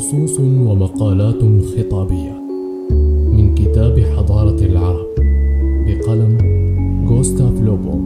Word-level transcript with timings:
نصوص 0.00 0.40
ومقالات 0.40 1.42
خطابية. 1.64 2.40
من 3.32 3.54
كتاب 3.54 3.98
حضارة 4.00 4.64
العرب. 4.64 5.06
بقلم 5.86 6.38
غوستاف 7.08 7.60
لوبو. 7.60 8.00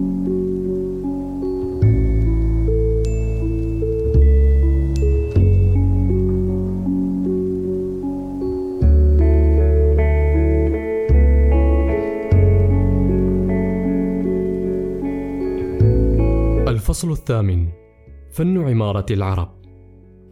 الفصل 16.68 17.10
الثامن 17.12 17.68
فن 18.30 18.58
عمارة 18.58 19.06
العرب. 19.10 19.48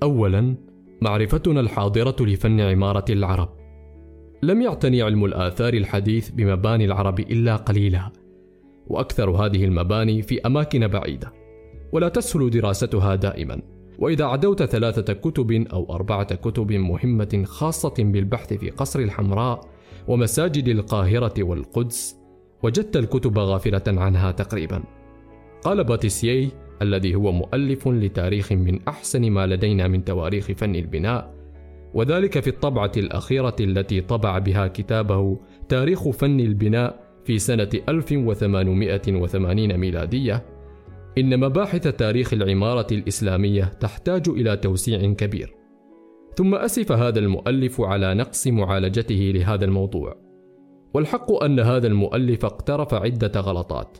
أولا 0.02 0.71
معرفتنا 1.02 1.60
الحاضرة 1.60 2.16
لفن 2.20 2.60
عمارة 2.60 3.04
العرب. 3.10 3.48
لم 4.42 4.62
يعتني 4.62 5.02
علم 5.02 5.24
الآثار 5.24 5.74
الحديث 5.74 6.30
بمباني 6.30 6.84
العرب 6.84 7.20
إلا 7.20 7.56
قليلا 7.56 8.12
وأكثر 8.86 9.30
هذه 9.30 9.64
المباني 9.64 10.22
في 10.22 10.40
أماكن 10.40 10.88
بعيدة 10.88 11.32
ولا 11.92 12.08
تسهل 12.08 12.50
دراستها 12.50 13.14
دائما. 13.14 13.62
وإذا 13.98 14.24
عدوت 14.24 14.62
ثلاثة 14.62 15.12
كتب 15.12 15.52
أو 15.52 15.94
أربعة 15.94 16.34
كتب 16.34 16.72
مهمة 16.72 17.42
خاصة 17.46 17.94
بالبحث 17.98 18.52
في 18.52 18.70
قصر 18.70 19.00
الحمراء 19.00 19.60
ومساجد 20.08 20.68
القاهرة 20.68 21.42
والقدس 21.42 22.16
وجدت 22.62 22.96
الكتب 22.96 23.38
غافلة 23.38 23.82
عنها 23.86 24.30
تقريبا. 24.30 24.82
قال 25.64 25.84
باتيسيي 25.84 26.50
الذي 26.82 27.14
هو 27.14 27.32
مؤلف 27.32 27.88
لتاريخ 27.88 28.52
من 28.52 28.78
أحسن 28.88 29.30
ما 29.30 29.46
لدينا 29.46 29.88
من 29.88 30.04
تواريخ 30.04 30.52
فن 30.52 30.74
البناء. 30.74 31.34
وذلك 31.94 32.40
في 32.40 32.50
الطبعة 32.50 32.92
الأخيرة 32.96 33.56
التي 33.60 34.00
طبع 34.00 34.38
بها 34.38 34.66
كتابه 34.66 35.38
تاريخ 35.68 36.08
فن 36.08 36.40
البناء 36.40 37.02
في 37.24 37.38
سنة 37.38 37.68
1880 37.88 39.76
ميلادية. 39.76 40.44
إن 41.18 41.40
مباحث 41.40 41.88
تاريخ 41.88 42.32
العمارة 42.32 42.86
الإسلامية 42.92 43.64
تحتاج 43.64 44.28
إلى 44.28 44.56
توسيع 44.56 45.12
كبير. 45.12 45.54
ثم 46.34 46.54
أسف 46.54 46.92
هذا 46.92 47.18
المؤلف 47.18 47.80
على 47.80 48.14
نقص 48.14 48.46
معالجته 48.46 49.32
لهذا 49.34 49.64
الموضوع. 49.64 50.16
والحق 50.94 51.44
أن 51.44 51.60
هذا 51.60 51.86
المؤلف 51.86 52.44
اقترف 52.44 52.94
عدة 52.94 53.40
غلطات. 53.40 53.98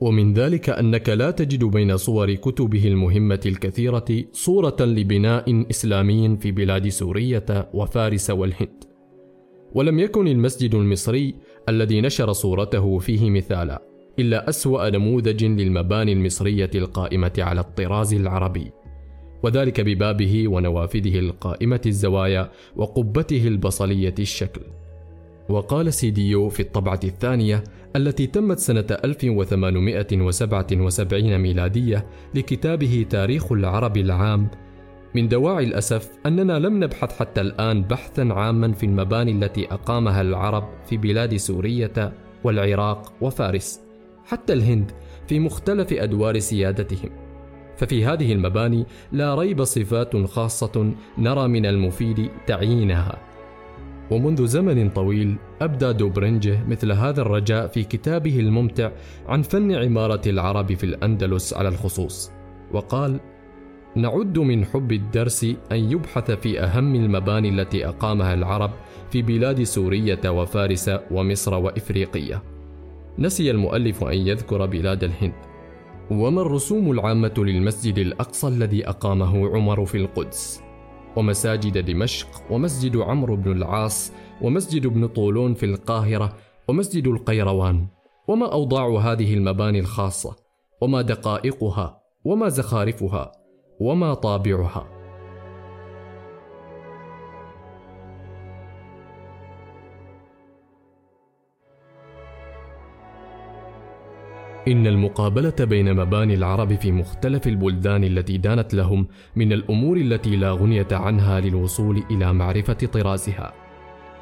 ومن 0.00 0.32
ذلك 0.32 0.70
أنك 0.70 1.08
لا 1.08 1.30
تجد 1.30 1.64
بين 1.64 1.96
صور 1.96 2.34
كتبه 2.34 2.86
المهمة 2.86 3.40
الكثيرة 3.46 4.24
صورة 4.32 4.76
لبناء 4.80 5.70
إسلامي 5.70 6.36
في 6.36 6.52
بلاد 6.52 6.88
سوريه 6.88 7.70
وفارس 7.74 8.30
والهند. 8.30 8.84
ولم 9.74 9.98
يكن 9.98 10.28
المسجد 10.28 10.74
المصري 10.74 11.34
الذي 11.68 12.00
نشر 12.00 12.32
صورته 12.32 12.98
فيه 12.98 13.30
مثالا 13.30 13.82
إلا 14.18 14.48
أسوأ 14.48 14.90
نموذج 14.90 15.44
للمباني 15.44 16.12
المصرية 16.12 16.70
القائمة 16.74 17.32
على 17.38 17.60
الطراز 17.60 18.14
العربي 18.14 18.72
وذلك 19.42 19.80
ببابه 19.80 20.48
ونوافذه 20.48 21.18
القائمة 21.18 21.80
الزوايا 21.86 22.50
وقبته 22.76 23.48
البصلية 23.48 24.14
الشكل. 24.18 24.60
وقال 25.48 25.92
سيديو 25.92 26.48
في 26.48 26.60
الطبعة 26.60 27.00
الثانية 27.04 27.64
التي 27.96 28.26
تمت 28.26 28.58
سنة 28.58 28.86
1877 28.90 31.38
ميلادية 31.38 32.06
لكتابه 32.34 33.06
تاريخ 33.10 33.52
العرب 33.52 33.96
العام. 33.96 34.48
من 35.14 35.28
دواعي 35.28 35.64
الأسف 35.64 36.10
أننا 36.26 36.58
لم 36.58 36.84
نبحث 36.84 37.18
حتى 37.18 37.40
الآن 37.40 37.82
بحثا 37.82 38.28
عاما 38.32 38.72
في 38.72 38.86
المباني 38.86 39.32
التي 39.32 39.72
أقامها 39.72 40.20
العرب 40.20 40.68
في 40.88 40.96
بلاد 40.96 41.36
سورية 41.36 42.12
والعراق 42.44 43.12
وفارس 43.20 43.80
حتى 44.24 44.52
الهند 44.52 44.92
في 45.28 45.40
مختلف 45.40 45.92
أدوار 45.92 46.38
سيادتهم. 46.38 47.10
ففي 47.76 48.04
هذه 48.04 48.32
المباني 48.32 48.86
لا 49.12 49.34
ريب 49.34 49.64
صفات 49.64 50.16
خاصة 50.16 50.92
نرى 51.18 51.48
من 51.48 51.66
المفيد 51.66 52.30
تعيينها. 52.46 53.35
ومنذ 54.10 54.46
زمن 54.46 54.90
طويل 54.90 55.36
أبدى 55.60 55.92
دوبرنجه 55.92 56.64
مثل 56.68 56.92
هذا 56.92 57.22
الرجاء 57.22 57.66
في 57.66 57.84
كتابه 57.84 58.40
الممتع 58.40 58.90
عن 59.28 59.42
فن 59.42 59.72
عمارة 59.72 60.22
العرب 60.26 60.74
في 60.74 60.84
الأندلس 60.84 61.54
على 61.54 61.68
الخصوص. 61.68 62.30
وقال 62.72 63.20
نعد 63.96 64.38
من 64.38 64.64
حب 64.64 64.92
الدرس 64.92 65.44
أن 65.72 65.78
يبحث 65.92 66.30
في 66.30 66.60
أهم 66.60 66.94
المباني 66.94 67.48
التي 67.48 67.88
أقامها 67.88 68.34
العرب 68.34 68.70
في 69.10 69.22
بلاد 69.22 69.62
سورية 69.62 70.30
وفارس 70.30 70.90
ومصر 71.10 71.54
وإفريقية 71.54 72.42
نسي 73.18 73.50
المؤلف 73.50 74.04
أن 74.04 74.16
يذكر 74.16 74.66
بلاد 74.66 75.04
الهند. 75.04 75.32
وما 76.10 76.42
الرسوم 76.42 76.90
العامة 76.90 77.34
للمسجد 77.38 77.98
الأقصى 77.98 78.48
الذي 78.48 78.88
أقامه 78.88 79.48
عمر 79.48 79.84
في 79.84 79.96
القدس؟ 79.96 80.65
ومساجد 81.16 81.78
دمشق 81.78 82.28
ومسجد 82.50 82.96
عمرو 82.96 83.36
بن 83.36 83.52
العاص 83.52 84.12
ومسجد 84.42 84.86
ابن 84.86 85.06
طولون 85.06 85.54
في 85.54 85.66
القاهرة 85.66 86.32
ومسجد 86.68 87.06
القيروان. 87.06 87.86
وما 88.28 88.52
أوضاع 88.52 88.88
هذه 88.88 89.34
المباني 89.34 89.80
الخاصة؟ 89.80 90.36
وما 90.80 91.02
دقائقها؟ 91.02 92.00
وما 92.24 92.48
زخارفها؟ 92.48 93.32
وما 93.80 94.14
طابعها؟ 94.14 94.95
إن 104.68 104.86
المقابلة 104.86 105.54
بين 105.60 105.94
مباني 105.94 106.34
العرب 106.34 106.74
في 106.74 106.92
مختلف 106.92 107.46
البلدان 107.46 108.04
التي 108.04 108.36
دانت 108.38 108.74
لهم 108.74 109.06
من 109.36 109.52
الأمور 109.52 109.96
التي 109.96 110.36
لا 110.36 110.52
غنية 110.52 110.88
عنها 110.92 111.40
للوصول 111.40 112.02
إلى 112.10 112.32
معرفة 112.32 112.72
طرازها. 112.72 113.52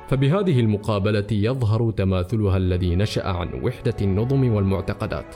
فبهذه 0.09 0.60
المقابلة 0.60 1.27
يظهر 1.32 1.91
تماثلها 1.91 2.56
الذي 2.56 2.97
نشأ 2.97 3.28
عن 3.28 3.49
وحدة 3.62 3.94
النظم 4.03 4.53
والمعتقدات، 4.55 5.34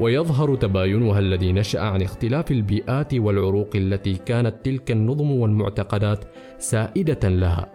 ويظهر 0.00 0.54
تباينها 0.54 1.18
الذي 1.18 1.52
نشأ 1.52 1.80
عن 1.80 2.02
اختلاف 2.02 2.50
البيئات 2.50 3.14
والعروق 3.14 3.70
التي 3.74 4.14
كانت 4.14 4.54
تلك 4.64 4.90
النظم 4.90 5.30
والمعتقدات 5.30 6.24
سائدة 6.58 7.28
لها. 7.28 7.72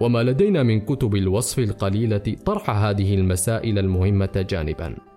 وما 0.00 0.22
لدينا 0.22 0.62
من 0.62 0.80
كتب 0.80 1.16
الوصف 1.16 1.58
القليلة 1.58 2.36
طرح 2.46 2.70
هذه 2.70 3.14
المسائل 3.14 3.78
المهمة 3.78 4.46
جانبًا. 4.50 5.13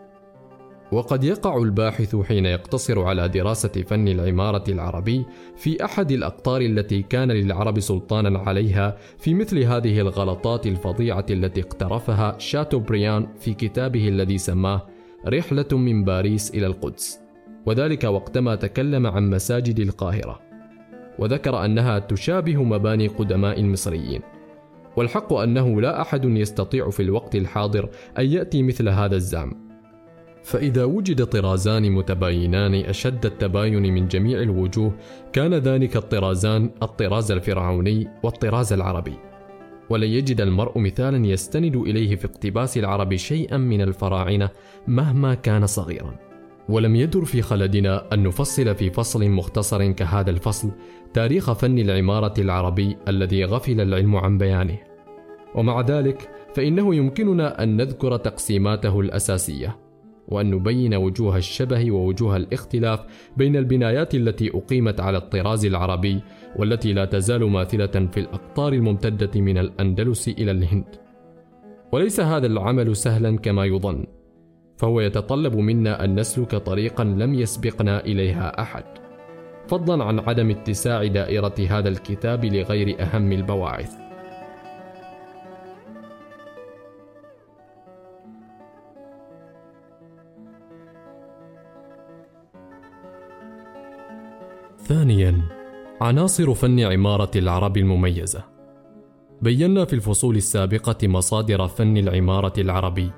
وقد 0.92 1.24
يقع 1.24 1.58
الباحث 1.58 2.16
حين 2.16 2.46
يقتصر 2.46 3.02
على 3.02 3.30
دراسة 3.30 3.70
فن 3.70 4.08
العمارة 4.08 4.64
العربي 4.70 5.26
في 5.56 5.86
أحد 5.86 6.12
الأقطار 6.12 6.62
التي 6.62 7.02
كان 7.02 7.32
للعرب 7.32 7.80
سلطانا 7.80 8.40
عليها 8.40 8.98
في 9.18 9.34
مثل 9.34 9.64
هذه 9.64 10.00
الغلطات 10.00 10.68
الفظيعة 10.68 11.26
التي 11.30 11.62
اقترفها 11.62 12.36
شاتوبريان 12.40 13.28
في 13.40 13.54
كتابه 13.54 14.08
الذي 14.08 14.38
سماه 14.38 14.88
رحلة 15.28 15.68
من 15.72 16.04
باريس 16.04 16.52
إلى 16.52 16.68
القدس. 16.68 17.20
وذلك 17.66 18.04
وقتما 18.04 18.56
تكلم 18.56 19.08
عن 19.08 19.30
مساجد 19.30 19.80
القاهرة. 19.80 20.40
وذكر 21.20 21.66
أنها 21.66 22.00
تشابه 22.00 22.64
مباني 22.64 23.08
قدماء 23.08 23.60
المصريين. 23.60 24.22
والحق 24.96 25.34
أنه 25.34 25.82
لا 25.82 26.02
أحد 26.02 26.26
يستطيع 26.26 26.90
في 26.90 27.04
الوقت 27.04 27.36
الحاضر 27.36 27.90
أن 28.18 28.26
يأتي 28.26 28.64
مثل 28.64 28.90
هذا 28.90 29.16
الزعم. 29.16 29.67
فإذا 30.48 30.84
وجد 30.84 31.26
طرازان 31.26 31.92
متباينان 31.92 32.74
أشد 32.74 33.26
التباين 33.26 33.94
من 33.94 34.08
جميع 34.08 34.42
الوجوه 34.42 34.96
كان 35.34 35.54
ذلك 35.54 35.98
الطرازان 35.98 36.70
الطراز 36.84 37.32
الفرعوني 37.32 38.08
والطراز 38.24 38.74
العربي. 38.74 39.14
ولن 39.90 40.08
يجد 40.08 40.42
المرء 40.42 40.80
مثالا 40.80 41.28
يستند 41.28 41.76
إليه 41.76 42.16
في 42.16 42.26
اقتباس 42.26 42.78
العرب 42.78 43.16
شيئا 43.16 43.58
من 43.58 43.82
الفراعنة 43.82 44.50
مهما 44.88 45.34
كان 45.34 45.66
صغيرا. 45.66 46.16
ولم 46.70 46.96
يدر 46.96 47.26
في 47.26 47.42
خلدنا 47.42 48.14
أن 48.14 48.24
نفصل 48.24 48.76
في 48.76 48.90
فصل 48.90 49.30
مختصر 49.30 49.92
كهذا 49.92 50.30
الفصل 50.30 50.72
تاريخ 51.14 51.54
فن 51.54 51.80
العمارة 51.80 52.34
العربي 52.42 52.98
الذي 53.08 53.46
غفل 53.46 53.82
العلم 53.82 54.16
عن 54.16 54.38
بيانه. 54.38 54.78
ومع 55.56 55.82
ذلك 55.82 56.30
فإنه 56.56 56.96
يمكننا 56.96 57.64
أن 57.64 57.78
نذكر 57.78 58.18
تقسيماته 58.18 59.00
الأساسية. 59.00 59.87
وأن 60.28 60.52
نبين 60.52 60.96
وجوه 60.96 61.38
الشبه 61.38 61.92
ووجوه 61.92 62.38
الاختلاف 62.38 63.00
بين 63.38 63.56
البنايات 63.56 64.16
التي 64.16 64.52
أقيمت 64.58 65.00
على 65.00 65.18
الطراز 65.18 65.66
العربي 65.66 66.22
والتي 66.56 66.94
لا 66.94 67.06
تزال 67.06 67.44
ماثلة 67.44 68.08
في 68.12 68.20
الأقطار 68.20 68.74
الممتدة 68.74 69.42
من 69.42 69.58
الأندلس 69.58 70.28
إلى 70.28 70.52
الهند. 70.52 70.96
وليس 71.92 72.20
هذا 72.20 72.48
العمل 72.48 72.96
سهلا 72.96 73.38
كما 73.38 73.66
يظن، 73.66 74.06
فهو 74.78 75.02
يتطلب 75.02 75.56
منا 75.56 76.04
أن 76.04 76.20
نسلك 76.20 76.56
طريقا 76.56 77.04
لم 77.04 77.34
يسبقنا 77.34 78.06
إليها 78.06 78.62
أحد. 78.62 78.84
فضلا 79.68 80.04
عن 80.04 80.20
عدم 80.20 80.50
اتساع 80.50 81.06
دائرة 81.06 81.56
هذا 81.70 81.90
الكتاب 81.90 82.46
لغير 82.46 83.02
أهم 83.02 83.32
البواعث. 83.32 84.07
ثانيا 94.88 95.42
عناصر 96.02 96.54
فن 96.54 96.80
عمارة 96.80 97.32
العرب 97.36 97.78
المميزة. 97.78 98.44
بينا 99.42 99.86
في 99.86 99.94
الفصول 99.94 100.36
السابقة 100.36 101.08
مصادر 101.08 101.68
فن 101.68 101.98
العمارة 101.98 102.54
العربي 102.58 103.12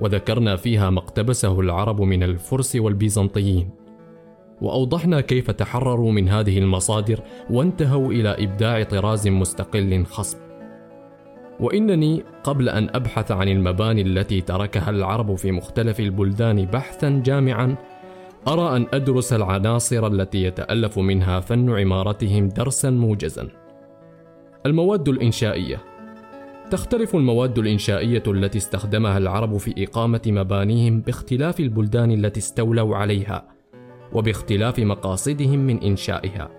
وذكرنا 0.00 0.56
فيها 0.56 0.90
ما 0.90 0.98
اقتبسه 0.98 1.60
العرب 1.60 2.00
من 2.00 2.22
الفرس 2.22 2.76
والبيزنطيين. 2.76 3.70
وأوضحنا 4.60 5.20
كيف 5.20 5.50
تحرروا 5.50 6.12
من 6.12 6.28
هذه 6.28 6.58
المصادر 6.58 7.20
وانتهوا 7.50 8.12
إلى 8.12 8.28
إبداع 8.28 8.82
طراز 8.82 9.28
مستقل 9.28 10.04
خصب. 10.04 10.38
وإنني 11.60 12.24
قبل 12.44 12.68
أن 12.68 12.88
أبحث 12.94 13.32
عن 13.32 13.48
المباني 13.48 14.02
التي 14.02 14.40
تركها 14.40 14.90
العرب 14.90 15.34
في 15.34 15.52
مختلف 15.52 16.00
البلدان 16.00 16.64
بحثا 16.64 17.22
جامعا 17.24 17.76
أرى 18.48 18.76
أن 18.76 18.86
أدرس 18.92 19.32
العناصر 19.32 20.06
التي 20.06 20.42
يتألف 20.42 20.98
منها 20.98 21.40
فن 21.40 21.70
عمارتهم 21.70 22.48
درسا 22.48 22.90
موجزا. 22.90 23.48
المواد 24.66 25.08
الإنشائية. 25.08 25.84
تختلف 26.70 27.16
المواد 27.16 27.58
الإنشائية 27.58 28.22
التي 28.26 28.58
استخدمها 28.58 29.18
العرب 29.18 29.56
في 29.56 29.84
إقامة 29.84 30.20
مبانيهم 30.26 31.00
باختلاف 31.00 31.60
البلدان 31.60 32.12
التي 32.12 32.40
استولوا 32.40 32.96
عليها 32.96 33.48
وباختلاف 34.12 34.78
مقاصدهم 34.78 35.58
من 35.58 35.82
إنشائها. 35.82 36.50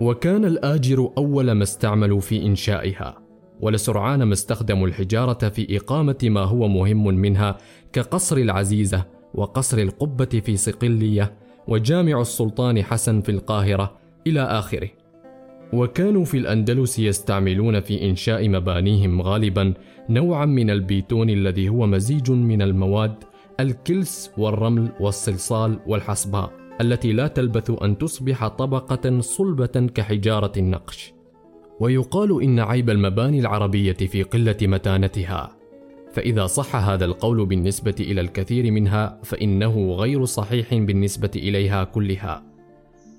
وكان 0.00 0.44
الآجر 0.44 1.10
أول 1.18 1.52
ما 1.52 1.62
استعملوا 1.62 2.20
في 2.20 2.46
إنشائها 2.46 3.18
ولسرعان 3.60 4.22
ما 4.22 4.32
استخدموا 4.32 4.86
الحجارة 4.86 5.48
في 5.48 5.76
إقامة 5.76 6.18
ما 6.22 6.40
هو 6.40 6.68
مهم 6.68 7.06
منها 7.06 7.58
كقصر 7.92 8.36
العزيزة 8.36 9.19
وقصر 9.34 9.78
القبة 9.78 10.24
في 10.24 10.56
صقليه 10.56 11.32
وجامع 11.68 12.20
السلطان 12.20 12.82
حسن 12.82 13.20
في 13.20 13.28
القاهرة 13.28 13.96
إلى 14.26 14.40
آخره. 14.40 14.88
وكانوا 15.72 16.24
في 16.24 16.36
الأندلس 16.36 16.98
يستعملون 16.98 17.80
في 17.80 18.10
إنشاء 18.10 18.48
مبانيهم 18.48 19.22
غالبا 19.22 19.74
نوعا 20.08 20.46
من 20.46 20.70
البيتون 20.70 21.30
الذي 21.30 21.68
هو 21.68 21.86
مزيج 21.86 22.30
من 22.30 22.62
المواد 22.62 23.14
الكلس 23.60 24.30
والرمل 24.38 24.92
والصلصال 25.00 25.78
والحصباء 25.86 26.52
التي 26.80 27.12
لا 27.12 27.26
تلبث 27.26 27.82
أن 27.82 27.98
تصبح 27.98 28.48
طبقة 28.48 29.20
صلبة 29.20 29.90
كحجارة 29.94 30.52
النقش. 30.56 31.12
ويقال 31.80 32.42
إن 32.42 32.60
عيب 32.60 32.90
المباني 32.90 33.40
العربية 33.40 33.92
في 33.92 34.22
قلة 34.22 34.56
متانتها 34.62 35.59
فإذا 36.12 36.46
صح 36.46 36.76
هذا 36.76 37.04
القول 37.04 37.46
بالنسبة 37.46 37.94
إلى 38.00 38.20
الكثير 38.20 38.70
منها 38.70 39.18
فإنه 39.22 39.92
غير 39.92 40.24
صحيح 40.24 40.74
بالنسبة 40.74 41.30
إليها 41.36 41.84
كلها 41.84 42.42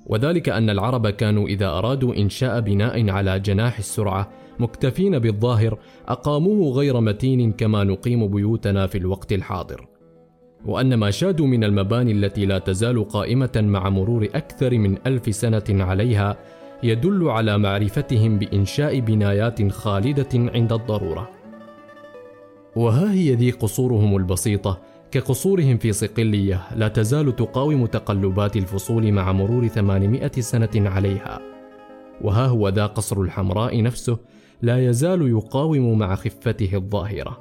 وذلك 0.06 0.50
أن 0.50 0.70
العرب 0.70 1.08
كانوا 1.10 1.48
إذا 1.48 1.68
أرادوا 1.68 2.16
إنشاء 2.16 2.60
بناء 2.60 3.10
على 3.10 3.40
جناح 3.40 3.78
السرعة 3.78 4.30
مكتفين 4.60 5.20
بالظاهر 5.20 5.78
أقاموه 6.08 6.74
غير 6.74 7.00
متين 7.00 7.52
كما 7.52 7.84
نقيم 7.84 8.28
بيوتنا 8.28 8.88
في 8.88 8.98
الوقت 8.98 9.34
الحاضر 9.34 9.88
وأن 10.66 10.94
ما 10.94 11.12
شادوا 11.12 11.48
من 11.48 11.64
المباني 11.64 12.12
التي 12.12 12.46
لا 12.46 12.60
تزال 12.60 13.08
قائمة 13.08 13.52
مع 13.56 13.90
مرور 13.90 14.28
أكثر 14.36 14.78
من 14.78 14.98
ألف 15.08 15.36
سنة 15.36 15.64
عليها 15.70 16.38
يدل 16.84 17.30
على 17.30 17.58
معرفتهم 17.58 18.40
بإنشاء 18.40 19.00
بنايات 19.00 19.72
خالدة 19.72 20.30
عند 20.34 20.74
الضرورة. 20.74 21.41
وها 22.76 23.14
هي 23.14 23.36
ذي 23.36 23.52
قصورهم 23.52 24.18
البسيطة 24.18 24.82
كقصورهم 25.12 25.78
في 25.78 25.92
صقلية 25.92 26.62
لا 26.76 26.88
تزال 26.88 27.36
تقاوم 27.36 27.86
تقلبات 27.86 28.56
الفصول 28.56 29.12
مع 29.12 29.32
مرور 29.32 29.68
800 29.68 30.32
سنة 30.40 30.70
عليها. 30.76 31.40
وها 32.22 32.46
هو 32.48 32.70
ذا 32.70 32.86
قصر 32.86 33.22
الحمراء 33.22 33.82
نفسه 33.82 34.18
لا 34.62 34.90
يزال 34.90 35.30
يقاوم 35.30 35.98
مع 35.98 36.16
خفته 36.16 36.70
الظاهرة. 36.74 37.38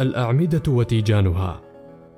الأعمدة 0.00 0.62
وتيجانها 0.68 1.60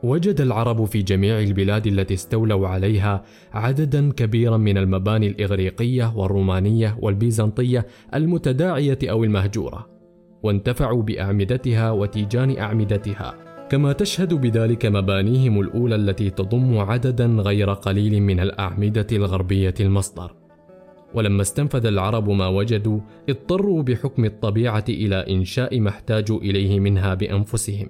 وجد 0.02 0.40
العرب 0.40 0.84
في 0.84 1.02
جميع 1.02 1.40
البلاد 1.40 1.86
التي 1.86 2.14
استولوا 2.14 2.68
عليها 2.68 3.22
عددا 3.52 4.12
كبيرا 4.12 4.56
من 4.56 4.78
المباني 4.78 5.26
الإغريقية 5.26 6.12
والرومانية 6.16 6.98
والبيزنطية 7.00 7.86
المتداعية 8.14 8.98
أو 9.02 9.24
المهجورة 9.24 9.97
وانتفعوا 10.42 11.02
بأعمدتها 11.02 11.90
وتيجان 11.90 12.58
أعمدتها. 12.58 13.34
كما 13.70 13.92
تشهد 13.92 14.34
بذلك 14.34 14.86
مبانيهم 14.86 15.60
الأولى 15.60 15.94
التي 15.94 16.30
تضم 16.30 16.78
عددا 16.78 17.26
غير 17.26 17.72
قليل 17.72 18.22
من 18.22 18.40
الأعمدة 18.40 19.06
الغربية 19.12 19.74
المصدر. 19.80 20.34
ولما 21.14 21.42
استنفذ 21.42 21.86
العرب 21.86 22.30
ما 22.30 22.46
وجدوا 22.48 23.00
اضطروا 23.28 23.82
بحكم 23.82 24.24
الطبيعة 24.24 24.84
إلى 24.88 25.16
إنشاء 25.16 25.80
ما 25.80 25.88
احتاجوا 25.88 26.38
إليه 26.40 26.80
منها 26.80 27.14
بأنفسهم. 27.14 27.88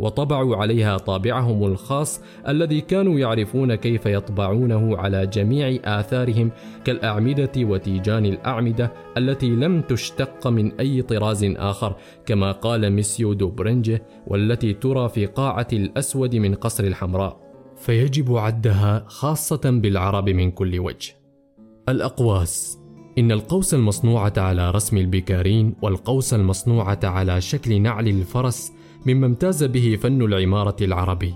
وطبعوا 0.00 0.56
عليها 0.56 0.96
طابعهم 0.96 1.64
الخاص 1.64 2.22
الذي 2.48 2.80
كانوا 2.80 3.18
يعرفون 3.18 3.74
كيف 3.74 4.06
يطبعونه 4.06 4.96
على 4.96 5.26
جميع 5.26 5.78
آثارهم 5.84 6.50
كالأعمدة 6.84 7.52
وتيجان 7.56 8.26
الأعمدة 8.26 8.92
التي 9.16 9.48
لم 9.48 9.82
تشتق 9.82 10.46
من 10.46 10.72
أي 10.80 11.02
طراز 11.02 11.44
آخر 11.44 11.96
كما 12.26 12.52
قال 12.52 12.90
مسيو 12.90 13.32
دوبرنجه 13.32 14.02
والتي 14.26 14.72
ترى 14.72 15.08
في 15.08 15.26
قاعة 15.26 15.68
الأسود 15.72 16.36
من 16.36 16.54
قصر 16.54 16.84
الحمراء. 16.84 17.40
فيجب 17.76 18.36
عدها 18.36 19.04
خاصة 19.08 19.60
بالعرب 19.64 20.28
من 20.28 20.50
كل 20.50 20.78
وجه. 20.78 21.14
الأقواس. 21.88 22.79
إن 23.18 23.32
القوس 23.32 23.74
المصنوعة 23.74 24.32
على 24.36 24.70
رسم 24.70 24.96
البركارين 24.96 25.74
والقوس 25.82 26.34
المصنوعة 26.34 27.00
على 27.04 27.40
شكل 27.40 27.80
نعل 27.80 28.08
الفرس 28.08 28.72
مما 29.06 29.26
امتاز 29.26 29.64
به 29.64 29.98
فن 30.02 30.22
العمارة 30.22 30.76
العربي. 30.80 31.34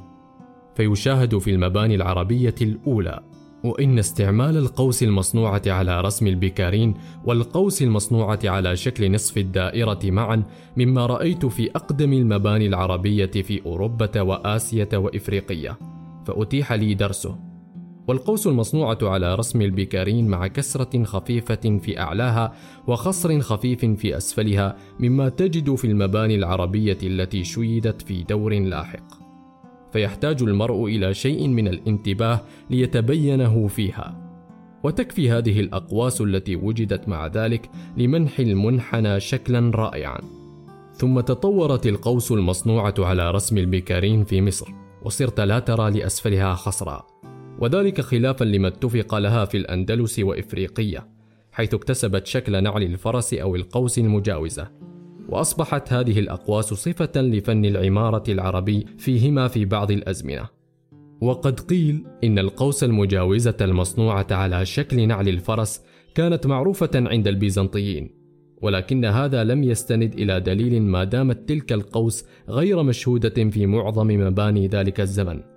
فيشاهد 0.77 1.39
في 1.39 1.51
المباني 1.51 1.95
العربية 1.95 2.55
الأولى. 2.63 3.21
وإن 3.65 3.99
استعمال 3.99 4.57
القوس 4.57 5.03
المصنوعة 5.03 5.63
على 5.67 6.01
رسم 6.01 6.27
البكارين 6.27 6.95
والقوس 7.25 7.83
المصنوعة 7.83 8.41
على 8.45 8.77
شكل 8.77 9.13
نصف 9.13 9.39
الدائرة 9.39 10.01
معا 10.05 10.43
مما 10.77 11.07
رأيت 11.07 11.47
في 11.47 11.71
أقدم 11.71 12.13
المباني 12.13 12.67
العربية 12.67 13.27
في 13.27 13.67
أوروبا 13.67 14.21
وآسيا 14.21 14.89
وإفريقيا. 14.95 15.77
فأتيح 16.27 16.73
لي 16.73 16.95
درسه. 16.95 17.54
والقوس 18.09 18.47
المصنوعة 18.47 18.99
على 19.03 19.35
رسم 19.35 19.63
البكارين 19.63 20.29
مع 20.29 20.47
كسرة 20.47 21.05
خفيفة 21.05 21.79
في 21.79 22.01
أعلاها 22.01 22.53
وخصر 22.87 23.41
خفيف 23.41 23.85
في 23.85 24.17
أسفلها 24.17 24.77
مما 25.01 25.29
تجد 25.29 25.75
في 25.75 25.87
المباني 25.87 26.35
العربية 26.35 26.99
التي 27.03 27.45
شيدت 27.45 28.03
في 28.03 28.23
دور 28.23 28.55
لاحق. 28.55 29.25
فيحتاج 29.93 30.43
المرء 30.43 30.87
إلى 30.87 31.15
شيء 31.15 31.49
من 31.49 31.69
الانتباه 31.69 32.41
ليتبينه 32.71 33.67
فيها. 33.67 34.21
وتكفي 34.83 35.31
هذه 35.31 35.61
الأقواس 35.61 36.21
التي 36.21 36.57
وجدت 36.57 37.09
مع 37.09 37.27
ذلك 37.27 37.71
لمنح 37.97 38.41
المنحنى 38.41 39.21
شكلا 39.21 39.71
رائعا. 39.75 40.21
ثم 40.95 41.21
تطورت 41.21 41.87
القوس 41.87 42.33
المصنوعة 42.33 42.95
على 42.99 43.31
رسم 43.31 43.59
البكارين 43.59 44.25
في 44.25 44.43
مصر، 44.43 44.67
وصرت 45.03 45.41
لا 45.41 45.59
ترى 45.59 45.91
لأسفلها 45.91 46.55
خصرا. 46.55 47.14
وذلك 47.61 48.01
خلافا 48.01 48.45
لما 48.45 48.69
اتفق 48.69 49.15
لها 49.15 49.45
في 49.45 49.57
الأندلس 49.57 50.19
وإفريقية 50.19 51.15
حيث 51.53 51.75
اكتسبت 51.75 52.27
شكل 52.27 52.63
نعل 52.63 52.83
الفرس 52.83 53.35
أو 53.35 53.57
القوس 53.57 53.99
المجاوزة. 53.99 54.71
وأصبحت 55.29 55.93
هذه 55.93 56.19
الأقواس 56.19 56.65
صفة 56.65 57.21
لفن 57.21 57.65
العمارة 57.65 58.25
العربي 58.29 58.87
فيهما 58.99 59.49
في 59.49 59.65
بعض 59.65 59.91
الأزمنة. 59.91 60.49
وقد 61.21 61.61
قيل 61.61 62.05
إن 62.25 62.39
القوس 62.39 62.85
المجاوزة 62.85 63.57
المصنوعة 63.61 64.27
على 64.31 64.67
شكل 64.67 65.09
نعل 65.09 65.29
الفرس 65.29 65.83
كانت 66.15 66.47
معروفة 66.47 66.91
عند 66.95 67.29
البيزنطيين 67.29 68.11
ولكن 68.63 69.05
هذا 69.05 69.45
لم 69.45 69.65
يستند 69.65 70.15
إلى 70.15 70.41
دليل 70.41 70.83
ما 70.83 71.05
دامت 71.05 71.49
تلك 71.49 71.73
القوس 71.73 72.25
غير 72.49 72.83
مشهودة 72.83 73.51
في 73.51 73.67
معظم 73.67 74.07
مباني 74.07 74.67
ذلك 74.67 75.01
الزمن. 75.01 75.54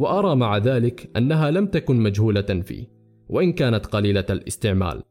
وأرى 0.00 0.36
مع 0.36 0.58
ذلك 0.58 1.10
أنها 1.16 1.50
لم 1.50 1.66
تكن 1.66 1.96
مجهولة 1.96 2.62
فيه 2.64 2.86
وإن 3.28 3.52
كانت 3.52 3.86
قليلة 3.86 4.24
الاستعمال. 4.30 5.02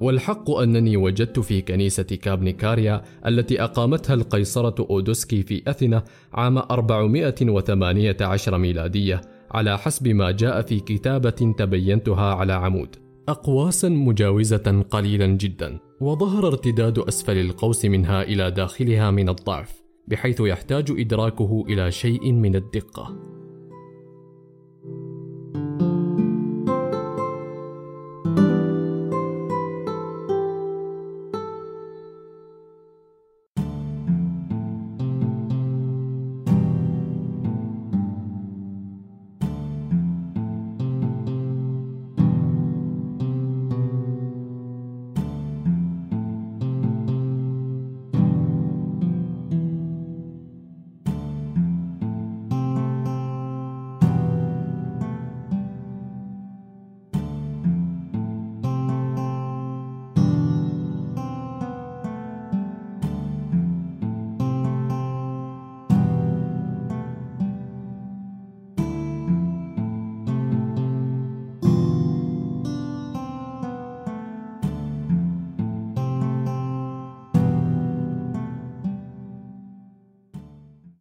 والحق 0.00 0.50
أنني 0.50 0.96
وجدت 0.96 1.40
في 1.40 1.60
كنيسة 1.60 2.02
كابنيكاريا 2.02 3.02
التي 3.26 3.62
أقامتها 3.62 4.14
القيصرة 4.14 4.86
أودوسكي 4.90 5.42
في 5.42 5.62
أثينا 5.68 6.04
عام 6.32 6.58
418 6.58 8.58
ميلادية 8.58 9.20
على 9.50 9.78
حسب 9.78 10.08
ما 10.08 10.30
جاء 10.30 10.62
في 10.62 10.80
كتابة 10.80 11.54
تبينتها 11.58 12.34
على 12.34 12.52
عمود. 12.52 12.96
أقواسا 13.28 13.88
مجاوزة 13.88 14.84
قليلا 14.90 15.26
جدا 15.26 15.78
وظهر 16.00 16.46
ارتداد 16.46 16.98
أسفل 16.98 17.38
القوس 17.38 17.84
منها 17.84 18.22
إلى 18.22 18.50
داخلها 18.50 19.10
من 19.10 19.28
الضعف 19.28 19.82
بحيث 20.08 20.40
يحتاج 20.40 20.90
إدراكه 20.90 21.64
إلى 21.68 21.90
شيء 21.90 22.32
من 22.32 22.56
الدقة. 22.56 23.31